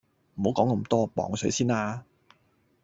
[0.37, 2.03] 唔好講咁多，磅水先啦！